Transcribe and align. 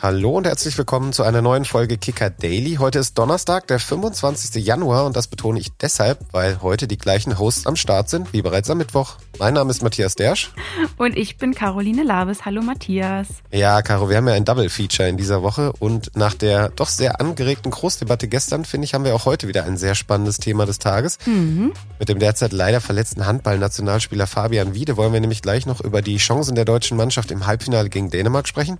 Hallo 0.00 0.36
und 0.36 0.46
herzlich 0.46 0.78
willkommen 0.78 1.12
zu 1.12 1.24
einer 1.24 1.42
neuen 1.42 1.64
Folge 1.64 1.98
Kicker 1.98 2.30
Daily. 2.30 2.76
Heute 2.76 3.00
ist 3.00 3.18
Donnerstag, 3.18 3.66
der 3.66 3.80
25. 3.80 4.64
Januar 4.64 5.04
und 5.04 5.16
das 5.16 5.26
betone 5.26 5.58
ich 5.58 5.72
deshalb, 5.72 6.20
weil 6.30 6.62
heute 6.62 6.86
die 6.86 6.98
gleichen 6.98 7.36
Hosts 7.36 7.66
am 7.66 7.74
Start 7.74 8.08
sind 8.08 8.32
wie 8.32 8.40
bereits 8.40 8.70
am 8.70 8.78
Mittwoch. 8.78 9.16
Mein 9.40 9.54
Name 9.54 9.72
ist 9.72 9.82
Matthias 9.82 10.14
Dersch. 10.14 10.52
Und 10.98 11.16
ich 11.16 11.36
bin 11.36 11.52
Caroline 11.52 12.04
Labes. 12.04 12.44
Hallo 12.44 12.62
Matthias. 12.62 13.26
Ja, 13.50 13.82
Caro, 13.82 14.08
wir 14.08 14.18
haben 14.18 14.28
ja 14.28 14.34
ein 14.34 14.44
Double 14.44 14.68
Feature 14.68 15.08
in 15.08 15.16
dieser 15.16 15.42
Woche 15.42 15.72
und 15.80 16.16
nach 16.16 16.34
der 16.34 16.68
doch 16.68 16.88
sehr 16.88 17.20
angeregten 17.20 17.72
Großdebatte 17.72 18.28
gestern, 18.28 18.64
finde 18.64 18.84
ich, 18.84 18.94
haben 18.94 19.04
wir 19.04 19.16
auch 19.16 19.26
heute 19.26 19.48
wieder 19.48 19.64
ein 19.64 19.76
sehr 19.76 19.96
spannendes 19.96 20.38
Thema 20.38 20.64
des 20.64 20.78
Tages. 20.78 21.18
Mhm. 21.26 21.72
Mit 21.98 22.08
dem 22.08 22.20
derzeit 22.20 22.52
leider 22.52 22.80
verletzten 22.80 23.26
Handball-Nationalspieler 23.26 24.28
Fabian 24.28 24.74
Wiede 24.74 24.96
wollen 24.96 25.12
wir 25.12 25.20
nämlich 25.20 25.42
gleich 25.42 25.66
noch 25.66 25.80
über 25.80 26.02
die 26.02 26.18
Chancen 26.18 26.54
der 26.54 26.64
deutschen 26.64 26.96
Mannschaft 26.96 27.32
im 27.32 27.46
Halbfinale 27.46 27.88
gegen 27.88 28.10
Dänemark 28.10 28.46
sprechen. 28.46 28.78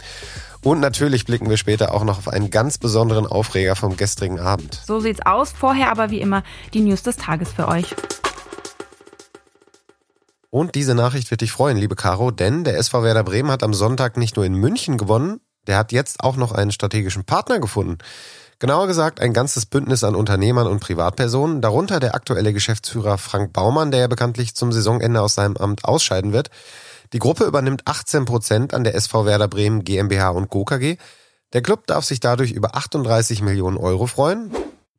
Und 0.63 0.81
natürlich 0.81 1.25
blicken 1.25 1.49
wir 1.49 1.57
später 1.57 1.95
auch 1.95 2.05
noch 2.05 2.19
auf 2.19 2.29
einen 2.29 2.51
ganz 2.51 2.79
besonderen 2.79 3.27
Aufreger 3.27 3.77
vom 3.77 3.97
gestrigen 3.97 4.41
Abend. 4.41 4.81
So 4.87 5.01
sieht's 5.01 5.25
aus. 5.25 5.53
Vorher 5.53 5.91
aber 5.91 6.11
wie 6.11 6.21
immer 6.21 6.43
die 6.75 6.81
News 6.81 7.03
des 7.03 7.17
Tages 7.17 7.53
für 7.53 7.69
euch. 7.69 7.95
Und 10.51 10.75
diese 10.75 10.95
Nachricht 10.95 11.31
wird 11.31 11.43
dich 11.43 11.53
freuen, 11.53 11.77
liebe 11.77 11.95
Caro, 11.95 12.31
denn 12.31 12.65
der 12.65 12.79
SV 12.79 13.03
Werder 13.03 13.23
Bremen 13.23 13.51
hat 13.51 13.63
am 13.63 13.75
Sonntag 13.75 14.17
nicht 14.17 14.37
nur 14.37 14.45
in 14.45 14.55
München 14.55 14.97
gewonnen, 14.97 15.41
der 15.67 15.77
hat 15.77 15.93
jetzt 15.93 16.25
auch 16.25 16.37
noch 16.37 16.53
einen 16.53 16.73
strategischen 16.73 17.25
Partner 17.25 17.61
gefunden. 17.61 17.99
Genauer 18.59 18.89
gesagt 18.89 19.21
ein 19.21 19.33
ganzes 19.33 19.67
Bündnis 19.67 20.03
an 20.03 20.17
Unternehmern 20.17 20.67
und 20.67 20.81
Privatpersonen, 20.81 21.61
darunter 21.61 22.01
der 22.01 22.15
aktuelle 22.15 22.53
Geschäftsführer 22.53 23.19
Frank 23.19 23.53
Baumann, 23.53 23.93
der 23.93 24.01
ja 24.01 24.07
bekanntlich 24.09 24.57
zum 24.57 24.73
Saisonende 24.73 25.21
aus 25.21 25.35
seinem 25.35 25.57
Amt 25.57 25.85
ausscheiden 25.85 26.33
wird. 26.33 26.51
Die 27.13 27.19
Gruppe 27.19 27.45
übernimmt 27.45 27.83
18 27.87 28.25
Prozent 28.27 28.75
an 28.75 28.85
der 28.85 28.95
SV 28.95 29.25
Werder 29.25 29.49
Bremen 29.49 29.85
GmbH 29.85 30.31
und 30.31 30.51
Co. 30.51 30.65
KG. 30.65 30.97
Der 31.55 31.63
Club 31.63 31.87
darf 31.87 32.05
sich 32.05 32.21
dadurch 32.21 32.53
über 32.53 32.77
38 32.77 33.41
Millionen 33.41 33.79
Euro 33.79 34.07
freuen. 34.07 34.51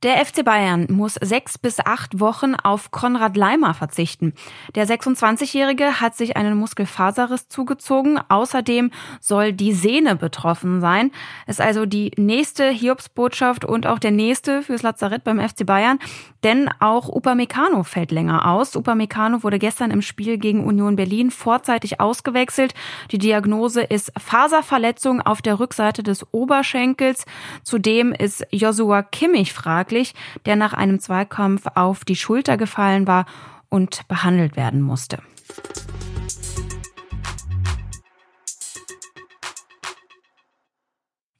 Der 0.01 0.25
FC 0.25 0.45
Bayern 0.45 0.87
muss 0.89 1.15
sechs 1.15 1.57
bis 1.57 1.81
acht 1.81 2.21
Wochen 2.21 2.55
auf 2.55 2.89
Konrad 2.89 3.35
Leimer 3.35 3.73
verzichten. 3.73 4.33
Der 4.73 4.87
26-Jährige 4.87 5.99
hat 5.99 6.15
sich 6.15 6.37
einen 6.37 6.55
Muskelfaserriss 6.55 7.49
zugezogen. 7.49 8.17
Außerdem 8.29 8.91
soll 9.19 9.51
die 9.51 9.73
Sehne 9.73 10.15
betroffen 10.15 10.79
sein. 10.79 11.11
Ist 11.47 11.59
also 11.59 11.85
die 11.85 12.13
nächste 12.15 12.69
Hiobsbotschaft 12.69 13.65
und 13.65 13.87
auch 13.87 13.99
der 13.99 14.11
nächste 14.11 14.61
fürs 14.61 14.83
Lazarett 14.83 15.25
beim 15.25 15.41
FC 15.41 15.65
Bayern. 15.65 15.99
Denn 16.45 16.69
auch 16.79 17.09
Upamecano 17.09 17.83
fällt 17.83 18.11
länger 18.11 18.49
aus. 18.49 18.77
Upamecano 18.77 19.43
wurde 19.43 19.59
gestern 19.59 19.91
im 19.91 20.01
Spiel 20.01 20.37
gegen 20.37 20.63
Union 20.63 20.95
Berlin 20.95 21.29
vorzeitig 21.29 21.99
ausgewechselt. 21.99 22.73
Die 23.11 23.17
Diagnose 23.17 23.81
ist 23.81 24.13
Faserverletzung 24.17 25.19
auf 25.19 25.41
der 25.41 25.59
Rückseite 25.59 26.03
des 26.03 26.25
Oberschenkels. 26.31 27.25
Zudem 27.63 28.13
ist 28.13 28.47
Joshua 28.51 29.03
Kimmich 29.03 29.51
fraglich 29.51 29.88
fraglich, 29.89 30.13
der 30.45 30.55
nach 30.55 30.73
einem 30.73 30.99
Zweikampf 30.99 31.65
auf 31.73 32.05
die 32.05 32.15
Schulter 32.15 32.57
gefallen 32.57 33.07
war 33.07 33.25
und 33.69 34.07
behandelt 34.07 34.55
werden 34.55 34.81
musste. 34.81 35.19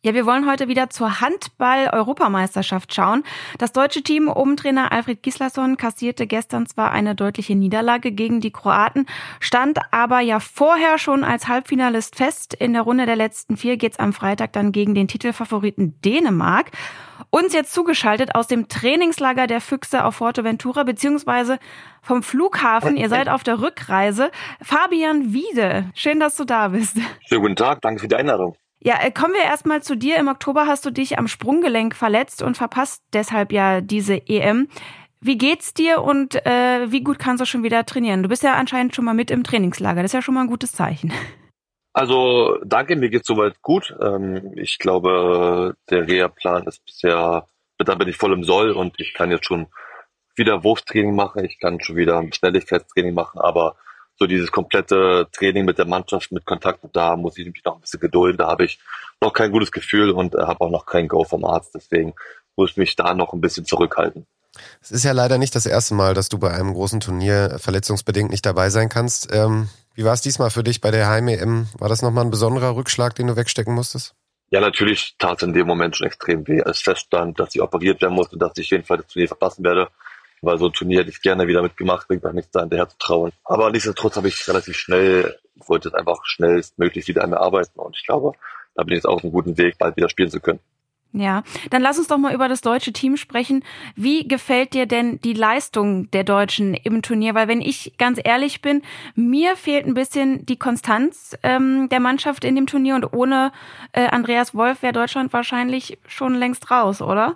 Ja, 0.01 0.13
wir 0.13 0.25
wollen 0.25 0.49
heute 0.49 0.69
wieder 0.69 0.89
zur 0.89 1.19
Handball-Europameisterschaft 1.19 2.95
schauen. 2.95 3.23
Das 3.57 3.73
deutsche 3.73 4.01
Team 4.01 4.29
um 4.29 4.55
Trainer 4.55 4.93
Alfred 4.93 5.21
Gislason 5.21 5.75
kassierte 5.75 6.25
gestern 6.25 6.65
zwar 6.67 6.91
eine 6.91 7.15
deutliche 7.15 7.53
Niederlage 7.53 8.13
gegen 8.13 8.39
die 8.39 8.51
Kroaten, 8.51 9.07
stand 9.41 9.77
aber 9.91 10.21
ja 10.21 10.39
vorher 10.39 10.97
schon 10.97 11.25
als 11.25 11.49
Halbfinalist 11.49 12.15
fest. 12.15 12.53
In 12.53 12.73
der 12.73 12.83
Runde 12.83 13.05
der 13.05 13.17
letzten 13.17 13.57
vier 13.57 13.75
geht's 13.75 13.99
am 13.99 14.13
Freitag 14.13 14.53
dann 14.53 14.71
gegen 14.71 14.95
den 14.95 15.09
Titelfavoriten 15.09 15.99
Dänemark. 16.01 16.71
Uns 17.29 17.53
jetzt 17.53 17.73
zugeschaltet 17.73 18.35
aus 18.35 18.47
dem 18.47 18.67
Trainingslager 18.67 19.47
der 19.47 19.61
Füchse 19.61 20.05
auf 20.05 20.15
Forteventura, 20.15 20.83
beziehungsweise 20.83 21.59
vom 22.01 22.23
Flughafen. 22.23 22.97
Ihr 22.97 23.09
seid 23.09 23.29
auf 23.29 23.43
der 23.43 23.61
Rückreise. 23.61 24.31
Fabian 24.61 25.33
Wiede, 25.33 25.91
schön, 25.93 26.19
dass 26.19 26.35
du 26.35 26.45
da 26.45 26.69
bist. 26.69 26.97
Schönen 27.27 27.41
guten 27.41 27.55
Tag, 27.55 27.81
danke 27.81 28.01
für 28.01 28.07
die 28.07 28.15
Einladung. 28.15 28.55
Ja, 28.81 28.95
äh, 29.01 29.11
kommen 29.11 29.33
wir 29.33 29.43
erstmal 29.43 29.83
zu 29.83 29.95
dir. 29.95 30.17
Im 30.17 30.29
Oktober 30.29 30.65
hast 30.65 30.85
du 30.85 30.91
dich 30.91 31.17
am 31.19 31.27
Sprunggelenk 31.27 31.95
verletzt 31.95 32.41
und 32.41 32.55
verpasst 32.55 33.03
deshalb 33.13 33.51
ja 33.51 33.81
diese 33.81 34.27
EM. 34.27 34.69
Wie 35.21 35.37
geht's 35.37 35.73
dir 35.73 36.01
und 36.01 36.35
äh, 36.45 36.89
wie 36.89 37.03
gut 37.03 37.19
kannst 37.19 37.41
du 37.41 37.45
schon 37.45 37.63
wieder 37.63 37.85
trainieren? 37.85 38.23
Du 38.23 38.29
bist 38.29 38.41
ja 38.41 38.53
anscheinend 38.53 38.95
schon 38.95 39.03
mal 39.03 39.13
mit 39.13 39.31
im 39.31 39.43
Trainingslager. 39.43 40.01
Das 40.01 40.11
ist 40.11 40.13
ja 40.13 40.21
schon 40.21 40.33
mal 40.33 40.41
ein 40.41 40.47
gutes 40.47 40.71
Zeichen. 40.71 41.11
Also 41.99 42.57
danke, 42.63 42.95
mir 42.95 43.09
geht's 43.09 43.27
soweit 43.27 43.61
gut. 43.61 43.93
Ähm, 44.01 44.53
ich 44.55 44.79
glaube, 44.79 45.75
der 45.89 46.07
Reha-Plan 46.07 46.65
ist 46.65 46.85
bisher, 46.85 47.45
da 47.77 47.95
bin 47.95 48.07
ich 48.07 48.15
voll 48.15 48.31
im 48.31 48.45
Soll 48.45 48.71
und 48.71 48.97
ich 49.01 49.13
kann 49.13 49.31
jetzt 49.31 49.45
schon 49.45 49.67
wieder 50.37 50.63
Wurftraining 50.63 51.13
machen. 51.13 51.43
Ich 51.43 51.59
kann 51.59 51.81
schon 51.81 51.97
wieder 51.97 52.23
Schnelligkeitstraining 52.31 53.13
machen, 53.13 53.41
aber 53.41 53.75
so 54.17 54.27
dieses 54.27 54.49
komplette 54.49 55.27
Training 55.33 55.65
mit 55.65 55.77
der 55.77 55.87
Mannschaft, 55.87 56.31
mit 56.31 56.45
Kontakt, 56.45 56.79
da 56.93 57.17
muss 57.17 57.37
ich 57.37 57.45
mich 57.45 57.65
noch 57.65 57.75
ein 57.75 57.81
bisschen 57.81 57.99
gedulden. 57.99 58.37
Da 58.37 58.47
habe 58.47 58.63
ich 58.63 58.79
noch 59.19 59.33
kein 59.33 59.51
gutes 59.51 59.73
Gefühl 59.73 60.11
und 60.11 60.35
äh, 60.35 60.43
habe 60.43 60.61
auch 60.61 60.71
noch 60.71 60.85
kein 60.85 61.09
Go 61.09 61.25
vom 61.25 61.43
Arzt. 61.43 61.75
Deswegen 61.75 62.13
muss 62.55 62.71
ich 62.71 62.77
mich 62.77 62.95
da 62.95 63.13
noch 63.13 63.33
ein 63.33 63.41
bisschen 63.41 63.65
zurückhalten. 63.65 64.25
Es 64.81 64.91
ist 64.91 65.03
ja 65.03 65.11
leider 65.11 65.37
nicht 65.37 65.53
das 65.53 65.65
erste 65.65 65.95
Mal, 65.95 66.13
dass 66.13 66.29
du 66.29 66.37
bei 66.37 66.51
einem 66.51 66.73
großen 66.73 67.01
Turnier 67.01 67.57
verletzungsbedingt 67.59 68.31
nicht 68.31 68.45
dabei 68.45 68.69
sein 68.69 68.87
kannst. 68.87 69.33
Ähm, 69.33 69.67
wie 69.99 70.05
war 70.05 70.13
es 70.13 70.21
diesmal 70.21 70.49
für 70.49 70.63
dich 70.63 70.79
bei 70.79 70.91
der 70.91 71.09
Heim-EM? 71.09 71.67
War 71.77 71.89
das 71.89 72.01
nochmal 72.01 72.23
ein 72.23 72.31
besonderer 72.31 72.75
Rückschlag, 72.75 73.15
den 73.15 73.27
du 73.27 73.35
wegstecken 73.35 73.75
musstest? 73.75 74.15
Ja, 74.49 74.61
natürlich 74.61 75.15
tat 75.19 75.37
es 75.37 75.43
in 75.43 75.53
dem 75.53 75.67
Moment 75.67 75.95
schon 75.95 76.07
extrem 76.07 76.47
weh, 76.47 76.63
als 76.63 76.79
feststand, 76.81 77.39
dass 77.39 77.53
ich 77.53 77.61
operiert 77.61 78.01
werden 78.01 78.15
musste, 78.15 78.37
dass 78.37 78.57
ich 78.57 78.69
jedenfalls 78.69 79.03
das 79.03 79.13
Turnier 79.13 79.27
verpassen 79.27 79.63
werde 79.63 79.89
weil 80.41 80.57
so 80.57 80.67
ein 80.67 80.73
Turnier 80.73 81.01
hätte 81.01 81.09
ich 81.09 81.21
gerne 81.21 81.47
wieder 81.47 81.61
mitgemacht, 81.61 82.07
bringt 82.07 82.25
auch 82.25 82.31
nichts 82.31 82.51
da 82.51 82.61
hinterher 82.61 82.89
zu 82.89 82.97
trauen. 82.97 83.31
Aber 83.43 83.71
nichtsdestotrotz 83.71 84.15
habe 84.15 84.27
ich 84.27 84.47
relativ 84.47 84.75
schnell, 84.77 85.37
wollte 85.67 85.89
es 85.89 85.93
einfach 85.93 86.19
schnellstmöglich 86.23 87.07
wieder 87.07 87.25
mir 87.27 87.39
arbeiten 87.39 87.79
und 87.79 87.95
ich 87.95 88.05
glaube, 88.05 88.33
da 88.75 88.83
bin 88.83 88.93
ich 88.93 88.97
jetzt 88.97 89.05
auf 89.05 89.23
einem 89.23 89.33
guten 89.33 89.57
Weg, 89.57 89.77
bald 89.77 89.97
wieder 89.97 90.09
spielen 90.09 90.31
zu 90.31 90.39
können. 90.39 90.59
Ja, 91.11 91.41
dann 91.71 91.81
lass 91.81 91.97
uns 91.97 92.07
doch 92.07 92.19
mal 92.19 92.35
über 92.35 92.47
das 92.47 92.61
deutsche 92.61 92.93
Team 92.93 93.17
sprechen. 93.17 93.63
Wie 93.95 94.27
gefällt 94.27 94.75
dir 94.75 94.85
denn 94.85 95.19
die 95.21 95.33
Leistung 95.33 96.11
der 96.11 96.23
Deutschen 96.23 96.75
im 96.75 97.01
Turnier? 97.01 97.33
Weil 97.33 97.47
wenn 97.47 97.61
ich 97.61 97.93
ganz 97.97 98.19
ehrlich 98.23 98.61
bin, 98.61 98.83
mir 99.15 99.55
fehlt 99.55 99.87
ein 99.87 99.95
bisschen 99.95 100.45
die 100.45 100.59
Konstanz 100.59 101.35
ähm, 101.41 101.89
der 101.89 101.99
Mannschaft 101.99 102.43
in 102.43 102.55
dem 102.55 102.67
Turnier 102.67 102.93
und 102.93 103.11
ohne 103.13 103.51
äh, 103.93 104.07
Andreas 104.07 104.53
Wolf 104.53 104.83
wäre 104.83 104.93
Deutschland 104.93 105.33
wahrscheinlich 105.33 105.97
schon 106.05 106.35
längst 106.35 106.69
raus, 106.69 107.01
oder? 107.01 107.35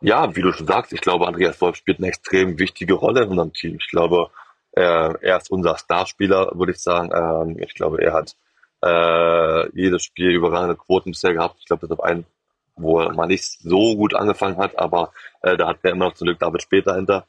Ja, 0.00 0.34
wie 0.34 0.42
du 0.42 0.52
schon 0.52 0.66
sagst, 0.66 0.92
ich 0.92 1.00
glaube, 1.00 1.28
Andreas 1.28 1.60
Wolf 1.60 1.76
spielt 1.76 1.98
eine 1.98 2.08
extrem 2.08 2.58
wichtige 2.58 2.94
Rolle 2.94 3.22
in 3.22 3.30
unserem 3.30 3.52
Team. 3.52 3.76
Ich 3.80 3.88
glaube, 3.88 4.30
er, 4.72 5.18
er 5.22 5.36
ist 5.38 5.50
unser 5.50 5.78
Starspieler, 5.78 6.50
würde 6.54 6.72
ich 6.72 6.78
sagen. 6.78 7.10
Ähm, 7.14 7.56
ich 7.60 7.74
glaube, 7.74 8.02
er 8.02 8.12
hat 8.12 8.36
äh, 8.84 9.70
jedes 9.74 10.04
Spiel 10.04 10.30
überragende 10.30 10.76
Quoten 10.76 11.12
bisher 11.12 11.32
gehabt. 11.32 11.56
Ich 11.60 11.66
glaube, 11.66 11.86
das 11.86 11.96
ist 11.96 12.04
ein, 12.04 12.26
wo 12.76 13.00
er 13.00 13.12
mal 13.14 13.26
nicht 13.26 13.44
so 13.60 13.96
gut 13.96 14.14
angefangen 14.14 14.58
hat, 14.58 14.78
aber 14.78 15.12
äh, 15.42 15.56
da 15.56 15.68
hat 15.68 15.78
er 15.82 15.92
immer 15.92 16.06
noch 16.06 16.14
zum 16.14 16.26
Glück 16.26 16.38
David 16.38 16.62
später 16.62 16.94
hinter. 16.94 17.26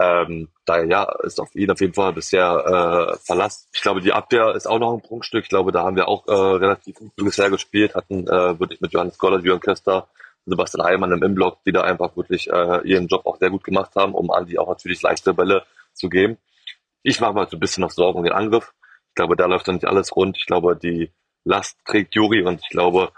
Ähm, 0.00 0.48
daher 0.64 0.86
ja, 0.86 1.04
ist 1.22 1.40
auf 1.40 1.54
ihn 1.54 1.70
auf 1.70 1.80
jeden 1.80 1.92
Fall 1.92 2.14
bisher 2.14 3.12
äh, 3.12 3.18
Verlass. 3.18 3.68
Ich 3.74 3.82
glaube, 3.82 4.00
die 4.00 4.14
Abwehr 4.14 4.54
ist 4.54 4.66
auch 4.66 4.78
noch 4.78 4.94
ein 4.94 5.02
Prunkstück. 5.02 5.44
Ich 5.44 5.50
glaube, 5.50 5.72
da 5.72 5.82
haben 5.84 5.96
wir 5.96 6.08
auch 6.08 6.26
äh, 6.26 6.32
relativ 6.32 6.96
gut 6.96 7.14
bisher 7.16 7.50
gespielt, 7.50 7.94
hatten 7.94 8.26
äh, 8.26 8.58
wirklich 8.58 8.80
mit 8.80 8.92
Johannes 8.92 9.18
Goller, 9.18 9.40
Jürgen 9.40 9.60
Köster, 9.60 10.08
Sebastian 10.46 10.86
Heimann 10.86 11.12
im 11.12 11.22
Inblock, 11.22 11.62
die 11.64 11.72
da 11.72 11.82
einfach 11.82 12.16
wirklich 12.16 12.50
äh, 12.50 12.80
ihren 12.88 13.08
Job 13.08 13.26
auch 13.26 13.36
sehr 13.36 13.50
gut 13.50 13.62
gemacht 13.62 13.94
haben, 13.94 14.14
um 14.14 14.30
Andi 14.30 14.58
auch 14.58 14.68
natürlich 14.68 15.02
leichte 15.02 15.34
Bälle 15.34 15.64
zu 15.92 16.08
geben. 16.08 16.38
Ich 17.02 17.20
mache 17.20 17.34
mal 17.34 17.48
so 17.48 17.58
ein 17.58 17.60
bisschen 17.60 17.82
noch 17.82 17.90
Sorgen 17.90 18.18
um 18.18 18.24
den 18.24 18.32
Angriff. 18.32 18.72
Ich 19.08 19.14
glaube, 19.16 19.36
da 19.36 19.44
läuft 19.46 19.66
noch 19.66 19.74
nicht 19.74 19.86
alles 19.86 20.16
rund. 20.16 20.38
Ich 20.38 20.46
glaube, 20.46 20.76
die 20.76 21.10
Last 21.44 21.78
trägt 21.84 22.14
Juri 22.14 22.42
und 22.42 22.60
ich 22.62 22.68
glaube, 22.70 23.12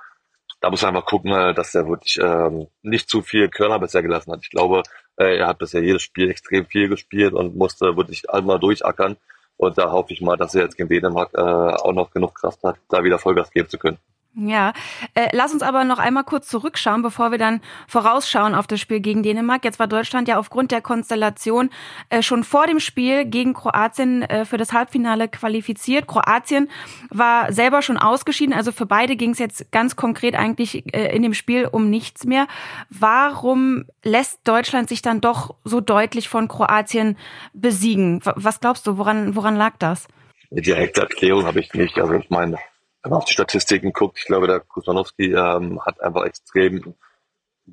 da 0.62 0.70
muss 0.70 0.80
man 0.82 0.94
einfach 0.94 1.06
gucken, 1.06 1.32
äh, 1.32 1.52
dass 1.52 1.74
er 1.74 1.88
wirklich 1.88 2.18
ähm, 2.22 2.68
nicht 2.82 3.10
zu 3.10 3.20
viel 3.20 3.48
Körner 3.48 3.80
bisher 3.80 4.00
gelassen 4.00 4.32
hat. 4.32 4.40
Ich 4.42 4.50
glaube, 4.50 4.84
äh, 5.16 5.36
er 5.38 5.48
hat 5.48 5.58
bisher 5.58 5.82
jedes 5.82 6.02
Spiel 6.02 6.30
extrem 6.30 6.66
viel 6.66 6.88
gespielt 6.88 7.32
und 7.34 7.56
musste 7.56 7.96
wirklich 7.96 8.30
einmal 8.30 8.60
durchackern. 8.60 9.16
Und 9.56 9.76
da 9.76 9.90
hoffe 9.90 10.12
ich 10.12 10.20
mal, 10.20 10.36
dass 10.36 10.54
er 10.54 10.62
jetzt 10.62 10.76
gegen 10.76 10.88
Dänemark 10.88 11.30
äh, 11.34 11.40
auch 11.40 11.92
noch 11.92 12.12
genug 12.12 12.36
Kraft 12.36 12.62
hat, 12.62 12.76
da 12.88 13.02
wieder 13.02 13.18
Vollgas 13.18 13.50
geben 13.50 13.68
zu 13.68 13.76
können. 13.76 13.98
Ja, 14.34 14.72
äh, 15.12 15.28
lass 15.32 15.52
uns 15.52 15.62
aber 15.62 15.84
noch 15.84 15.98
einmal 15.98 16.24
kurz 16.24 16.48
zurückschauen, 16.48 17.02
bevor 17.02 17.32
wir 17.32 17.38
dann 17.38 17.60
vorausschauen 17.86 18.54
auf 18.54 18.66
das 18.66 18.80
Spiel 18.80 19.00
gegen 19.00 19.22
Dänemark. 19.22 19.62
Jetzt 19.62 19.78
war 19.78 19.86
Deutschland 19.86 20.26
ja 20.26 20.38
aufgrund 20.38 20.70
der 20.70 20.80
Konstellation 20.80 21.68
äh, 22.08 22.22
schon 22.22 22.42
vor 22.42 22.66
dem 22.66 22.80
Spiel 22.80 23.26
gegen 23.26 23.52
Kroatien 23.52 24.22
äh, 24.22 24.46
für 24.46 24.56
das 24.56 24.72
Halbfinale 24.72 25.28
qualifiziert. 25.28 26.06
Kroatien 26.06 26.70
war 27.10 27.52
selber 27.52 27.82
schon 27.82 27.98
ausgeschieden, 27.98 28.54
also 28.54 28.72
für 28.72 28.86
beide 28.86 29.16
ging 29.16 29.32
es 29.32 29.38
jetzt 29.38 29.70
ganz 29.70 29.96
konkret 29.96 30.34
eigentlich 30.34 30.94
äh, 30.94 31.14
in 31.14 31.22
dem 31.22 31.34
Spiel 31.34 31.68
um 31.70 31.90
nichts 31.90 32.24
mehr. 32.24 32.46
Warum 32.88 33.84
lässt 34.02 34.40
Deutschland 34.48 34.88
sich 34.88 35.02
dann 35.02 35.20
doch 35.20 35.56
so 35.64 35.82
deutlich 35.82 36.30
von 36.30 36.48
Kroatien 36.48 37.18
besiegen? 37.52 38.20
Was 38.24 38.60
glaubst 38.60 38.86
du, 38.86 38.96
woran, 38.96 39.36
woran 39.36 39.56
lag 39.56 39.74
das? 39.78 40.08
Die 40.50 40.62
direkte 40.62 41.02
Erklärung 41.02 41.44
habe 41.44 41.60
ich 41.60 41.74
nicht. 41.74 41.98
Also 41.98 42.14
ich 42.14 42.30
meine, 42.30 42.58
wenn 43.02 43.10
man 43.10 43.18
auf 43.18 43.24
die 43.24 43.32
Statistiken 43.32 43.92
guckt, 43.92 44.18
ich 44.18 44.26
glaube, 44.26 44.46
der 44.46 44.60
Kusmanowski 44.60 45.32
ähm, 45.32 45.84
hat 45.84 46.00
einfach 46.00 46.24
extrem 46.24 46.94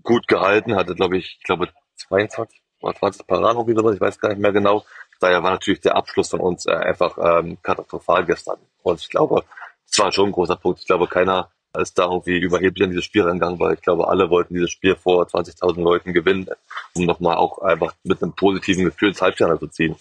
gut 0.04 0.28
gehalten, 0.28 0.76
hatte, 0.76 0.96
glaube 0.96 1.18
ich, 1.18 1.38
ich 1.40 1.44
glaube 1.44 1.70
22 1.98 2.62
oder 2.82 2.96
20 2.96 3.28
Paraden 3.28 3.62
oder 3.62 3.76
sowas, 3.76 3.96
ich 3.96 4.02
weiß 4.02 4.20
gar 4.20 4.30
nicht 4.30 4.42
mehr 4.42 4.52
genau. 4.52 4.86
Daher 5.20 5.44
war 5.44 5.52
natürlich 5.52 5.82
der 5.82 5.96
Abschluss 5.96 6.30
von 6.30 6.40
uns 6.40 6.66
äh, 6.66 6.72
einfach 6.72 7.18
ähm, 7.18 7.58
katastrophal 7.62 8.26
gestern. 8.26 8.58
Und 8.84 9.02
ich 9.02 9.10
glaube, 9.10 9.44
das 9.88 10.00
war 10.00 10.12
schon 10.12 10.30
ein 10.30 10.32
großer 10.32 10.56
Punkt. 10.56 10.80
Ich 10.80 10.88
glaube, 10.88 11.08
keiner 11.08 11.52
ist 11.78 12.00
da 12.00 12.06
irgendwie 12.06 12.40
überheblich 12.40 12.84
an 12.84 12.90
dieses 12.90 13.06
Spiel 13.06 13.24
reingegangen, 13.24 13.60
weil 13.60 13.76
ich 13.76 13.82
glaube, 13.82 14.08
alle 14.08 14.30
wollten 14.30 14.54
dieses 14.54 14.72
Spiel 14.72 14.96
vor 14.96 15.26
20.000 15.26 15.82
Leuten 15.82 16.14
gewinnen, 16.14 16.48
um 16.96 17.06
nochmal 17.06 17.36
auch 17.38 17.60
einfach 17.60 17.94
mit 18.04 18.24
einem 18.24 18.34
positiven 18.34 18.86
Gefühl 18.86 19.10
ins 19.10 19.22
Halbfinale 19.22 19.60
zu 19.60 19.68
ziehen. 19.68 19.96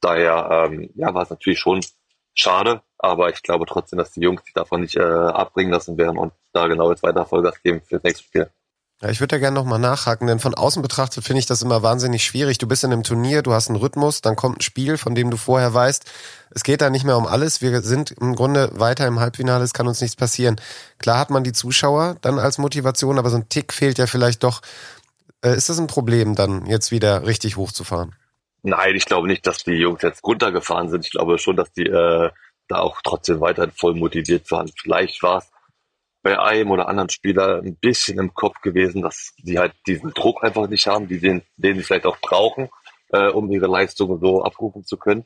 Daher 0.00 0.68
ähm, 0.70 0.90
ja, 0.94 1.12
war 1.12 1.22
es 1.22 1.30
natürlich 1.30 1.58
schon 1.58 1.80
schade, 2.40 2.82
aber 2.98 3.30
ich 3.30 3.42
glaube 3.42 3.66
trotzdem, 3.66 3.98
dass 3.98 4.12
die 4.12 4.20
Jungs 4.20 4.42
sich 4.44 4.54
davon 4.54 4.80
nicht 4.80 4.96
äh, 4.96 5.02
abbringen 5.02 5.72
lassen 5.72 5.98
werden 5.98 6.18
und 6.18 6.32
da 6.52 6.66
genau 6.66 6.90
jetzt 6.90 7.02
weiter 7.02 7.26
Vollgas 7.26 7.62
geben 7.62 7.82
für 7.86 7.96
das 7.96 8.04
nächste 8.04 8.24
Spiel. 8.24 8.50
Ja, 9.00 9.10
ich 9.10 9.20
würde 9.20 9.36
da 9.36 9.38
gerne 9.38 9.54
nochmal 9.54 9.78
nachhaken, 9.78 10.26
denn 10.26 10.40
von 10.40 10.54
außen 10.54 10.82
betrachtet 10.82 11.22
finde 11.22 11.38
ich 11.38 11.46
das 11.46 11.62
immer 11.62 11.84
wahnsinnig 11.84 12.24
schwierig. 12.24 12.58
Du 12.58 12.66
bist 12.66 12.82
in 12.82 12.92
einem 12.92 13.04
Turnier, 13.04 13.42
du 13.42 13.52
hast 13.52 13.68
einen 13.68 13.78
Rhythmus, 13.78 14.22
dann 14.22 14.34
kommt 14.34 14.58
ein 14.58 14.62
Spiel, 14.62 14.98
von 14.98 15.14
dem 15.14 15.30
du 15.30 15.36
vorher 15.36 15.72
weißt, 15.72 16.04
es 16.50 16.64
geht 16.64 16.80
da 16.80 16.90
nicht 16.90 17.04
mehr 17.04 17.16
um 17.16 17.26
alles. 17.26 17.62
Wir 17.62 17.80
sind 17.82 18.10
im 18.10 18.34
Grunde 18.34 18.70
weiter 18.72 19.06
im 19.06 19.20
Halbfinale, 19.20 19.62
es 19.62 19.72
kann 19.72 19.86
uns 19.86 20.00
nichts 20.00 20.16
passieren. 20.16 20.56
Klar 20.98 21.20
hat 21.20 21.30
man 21.30 21.44
die 21.44 21.52
Zuschauer 21.52 22.16
dann 22.22 22.40
als 22.40 22.58
Motivation, 22.58 23.20
aber 23.20 23.30
so 23.30 23.36
ein 23.36 23.48
Tick 23.48 23.72
fehlt 23.72 23.98
ja 23.98 24.08
vielleicht 24.08 24.42
doch. 24.42 24.62
Äh, 25.44 25.54
ist 25.54 25.68
das 25.68 25.78
ein 25.78 25.86
Problem, 25.86 26.34
dann 26.34 26.66
jetzt 26.66 26.90
wieder 26.90 27.24
richtig 27.24 27.56
hochzufahren? 27.56 28.16
Nein, 28.62 28.96
ich 28.96 29.06
glaube 29.06 29.28
nicht, 29.28 29.46
dass 29.46 29.64
die 29.64 29.72
Jungs 29.72 30.02
jetzt 30.02 30.24
runtergefahren 30.24 30.88
sind. 30.88 31.04
Ich 31.04 31.12
glaube 31.12 31.38
schon, 31.38 31.56
dass 31.56 31.72
die 31.72 31.86
äh, 31.86 32.30
da 32.68 32.80
auch 32.80 33.00
trotzdem 33.02 33.40
weiterhin 33.40 33.72
voll 33.72 33.94
motiviert 33.94 34.50
waren. 34.50 34.70
Vielleicht 34.76 35.22
war 35.22 35.38
es 35.38 35.50
bei 36.22 36.38
einem 36.38 36.70
oder 36.70 36.88
anderen 36.88 37.08
Spieler 37.08 37.62
ein 37.62 37.76
bisschen 37.76 38.18
im 38.18 38.34
Kopf 38.34 38.60
gewesen, 38.60 39.02
dass 39.02 39.34
die 39.38 39.58
halt 39.58 39.74
diesen 39.86 40.10
Druck 40.10 40.42
einfach 40.44 40.68
nicht 40.68 40.86
haben, 40.86 41.08
die 41.08 41.20
den, 41.20 41.42
den 41.56 41.76
sie 41.76 41.84
vielleicht 41.84 42.06
auch 42.06 42.18
brauchen, 42.20 42.68
äh, 43.12 43.28
um 43.28 43.50
ihre 43.50 43.66
Leistungen 43.66 44.20
so 44.20 44.42
abrufen 44.42 44.84
zu 44.84 44.96
können. 44.96 45.24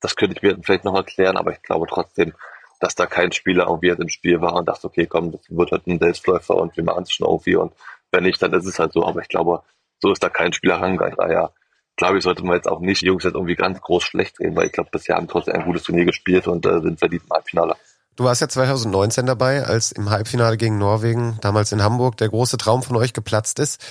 Das 0.00 0.14
könnte 0.14 0.36
ich 0.36 0.42
mir 0.42 0.56
vielleicht 0.62 0.84
noch 0.84 0.94
erklären, 0.94 1.36
aber 1.36 1.52
ich 1.52 1.62
glaube 1.62 1.86
trotzdem, 1.88 2.32
dass 2.80 2.94
da 2.94 3.06
kein 3.06 3.32
Spieler 3.32 3.66
irgendwie 3.66 3.88
jetzt 3.88 4.00
im 4.00 4.08
Spiel 4.08 4.40
war 4.40 4.54
und 4.54 4.68
dachte, 4.68 4.86
okay, 4.86 5.06
komm, 5.06 5.32
das 5.32 5.40
wird 5.48 5.72
halt 5.72 5.86
ein 5.88 5.98
Selbstläufer 5.98 6.56
und 6.56 6.76
wir 6.76 6.84
machen 6.84 7.02
es 7.02 7.12
schon 7.12 7.26
irgendwie 7.26 7.56
und 7.56 7.74
wenn 8.12 8.22
nicht, 8.22 8.40
dann 8.40 8.52
ist 8.52 8.66
es 8.66 8.78
halt 8.78 8.92
so. 8.92 9.04
Aber 9.04 9.20
ich 9.20 9.28
glaube, 9.28 9.62
so 10.00 10.12
ist 10.12 10.22
da 10.22 10.28
kein 10.30 10.52
Spieler 10.52 10.76
rangegangen. 10.76 11.16
Daher 11.18 11.52
glaube 11.98 12.16
ich, 12.16 12.24
sollte 12.24 12.42
man 12.44 12.56
jetzt 12.56 12.68
auch 12.68 12.80
nicht 12.80 13.02
die 13.02 13.06
Jungs 13.06 13.24
jetzt 13.24 13.34
irgendwie 13.34 13.56
ganz 13.56 13.80
groß 13.80 14.02
schlecht 14.02 14.40
reden, 14.40 14.56
weil 14.56 14.66
ich 14.66 14.72
glaube, 14.72 14.88
bisher 14.90 15.16
haben 15.16 15.28
trotzdem 15.28 15.54
ein 15.54 15.64
gutes 15.64 15.82
Turnier 15.82 16.06
gespielt 16.06 16.46
und 16.46 16.64
äh, 16.64 16.80
sind 16.80 16.98
verdient 16.98 17.24
im 17.24 17.30
Halbfinale. 17.30 17.74
Du 18.16 18.24
warst 18.24 18.40
ja 18.40 18.48
2019 18.48 19.26
dabei, 19.26 19.64
als 19.64 19.92
im 19.92 20.10
Halbfinale 20.10 20.56
gegen 20.56 20.78
Norwegen, 20.78 21.38
damals 21.40 21.70
in 21.70 21.82
Hamburg, 21.82 22.16
der 22.16 22.28
große 22.28 22.56
Traum 22.56 22.82
von 22.82 22.96
euch 22.96 23.12
geplatzt 23.12 23.58
ist. 23.58 23.84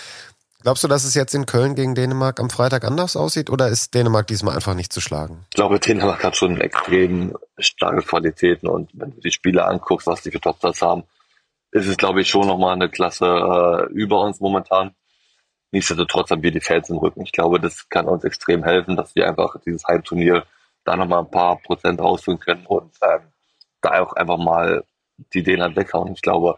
Glaubst 0.64 0.84
du, 0.84 0.88
dass 0.88 1.06
es 1.06 1.14
jetzt 1.14 1.36
in 1.36 1.46
Köln 1.46 1.76
gegen 1.76 1.96
Dänemark 1.96 2.40
am 2.40 2.50
Freitag 2.50 2.84
anders 2.84 3.16
aussieht 3.16 3.50
oder 3.50 3.70
ist 3.70 3.94
Dänemark 3.94 4.28
diesmal 4.28 4.56
einfach 4.56 4.74
nicht 4.74 4.92
zu 4.92 5.00
schlagen? 5.00 5.46
Ich 5.50 5.56
glaube, 5.56 5.80
Dänemark 5.80 6.24
hat 6.24 6.36
schon 6.36 6.60
extrem 6.60 7.38
starke 7.60 8.02
Qualitäten 8.02 8.68
und 8.68 8.90
wenn 8.94 9.12
du 9.12 9.22
die 9.22 9.32
Spiele 9.32 9.66
anguckst, 9.66 10.08
was 10.08 10.24
die 10.24 10.32
für 10.32 10.42
Topstars 10.42 10.82
haben, 10.82 11.04
ist 11.72 11.88
es, 11.88 11.96
glaube 11.96 12.22
ich, 12.22 12.30
schon 12.30 12.48
nochmal 12.48 12.74
eine 12.74 12.90
Klasse 12.90 13.26
äh, 13.26 13.94
über 13.94 14.22
uns 14.22 14.40
momentan. 14.40 14.96
Nichtsdestotrotz 15.72 16.32
haben 16.32 16.44
wir 16.44 16.52
die 16.52 16.62
Fans 16.62 16.90
im 16.90 16.98
Rücken. 16.98 17.22
Ich 17.22 17.32
glaube, 17.32 17.60
das 17.60 17.90
kann 17.90 18.08
uns 18.08 18.24
extrem 18.24 18.64
helfen, 18.64 18.96
dass 18.96 19.16
wir 19.16 19.28
einfach 19.28 19.58
dieses 19.66 19.86
Heimturnier 19.86 20.46
da 20.86 20.96
nochmal 20.96 21.20
ein 21.20 21.32
paar 21.32 21.58
Prozent 21.58 22.00
rausholen 22.00 22.40
können 22.40 22.66
und 22.66 22.94
ähm, 23.02 23.22
da 23.82 24.02
auch 24.02 24.14
einfach 24.14 24.38
mal 24.38 24.86
die 25.34 25.40
Ideen 25.40 25.62
halt 25.62 25.76
weghauen. 25.76 26.14
Ich 26.14 26.22
glaube, 26.22 26.58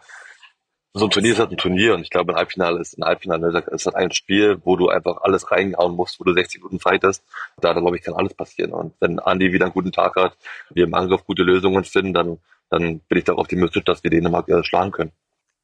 so 0.94 1.06
ein 1.06 1.12
Turnier 1.12 1.34
ist 1.34 1.40
halt 1.40 1.52
ein 1.52 1.58
Turnier 1.58 1.94
und 1.94 2.02
ich 2.02 2.10
glaube, 2.10 2.34
ein 2.34 2.38
Halbfinale 2.38 2.80
ist 2.80 2.98
ein 2.98 3.06
Halbfinale, 3.06 3.64
ist 3.72 3.86
halt 3.86 3.96
ein 3.96 4.12
Spiel, 4.12 4.60
wo 4.64 4.76
du 4.76 4.90
einfach 4.90 5.22
alles 5.22 5.52
reinhauen 5.52 5.96
musst, 5.96 6.20
wo 6.20 6.24
du 6.24 6.34
60 6.34 6.62
Minuten 6.62 6.80
fightest. 6.80 7.24
Da, 7.58 7.74
glaube 7.74 7.98
ich, 7.98 8.04
kann 8.04 8.16
alles 8.16 8.34
passieren. 8.34 8.72
Und 8.72 8.94
wenn 9.00 9.20
Andi 9.20 9.52
wieder 9.52 9.66
einen 9.66 9.74
guten 9.74 9.92
Tag 9.92 10.16
hat, 10.16 10.36
wir 10.72 10.86
im 10.86 10.94
Angriff 10.94 11.26
gute 11.26 11.44
Lösungen 11.44 11.84
finden, 11.84 12.14
dann, 12.14 12.38
dann 12.70 13.00
bin 13.00 13.18
ich 13.18 13.24
darauf 13.24 13.42
optimistisch, 13.42 13.84
dass 13.84 14.04
wir 14.04 14.12
Dänemark 14.12 14.50
äh, 14.50 14.64
schlagen 14.64 14.92
können. 14.92 15.12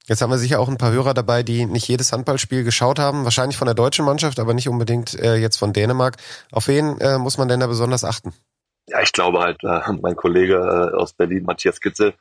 Jetzt 0.07 0.21
haben 0.21 0.29
wir 0.29 0.37
sicher 0.37 0.59
auch 0.59 0.67
ein 0.67 0.77
paar 0.77 0.91
Hörer 0.91 1.13
dabei, 1.13 1.43
die 1.43 1.65
nicht 1.65 1.87
jedes 1.87 2.11
Handballspiel 2.11 2.63
geschaut 2.63 2.99
haben. 2.99 3.23
Wahrscheinlich 3.23 3.57
von 3.57 3.65
der 3.65 3.75
deutschen 3.75 4.05
Mannschaft, 4.05 4.39
aber 4.39 4.53
nicht 4.53 4.69
unbedingt 4.69 5.13
äh, 5.19 5.35
jetzt 5.35 5.57
von 5.57 5.73
Dänemark. 5.73 6.17
Auf 6.51 6.67
wen 6.67 6.99
äh, 6.99 7.17
muss 7.17 7.37
man 7.37 7.47
denn 7.47 7.59
da 7.59 7.67
besonders 7.67 8.03
achten? 8.03 8.33
ja, 8.87 9.01
ich 9.01 9.11
glaube 9.11 9.39
halt, 9.39 9.63
äh, 9.63 9.81
mein 10.01 10.15
Kollege 10.15 10.55
äh, 10.55 10.95
aus 10.95 11.13
Berlin, 11.13 11.43
Matthias 11.43 11.79
Kitzel, 11.81 12.13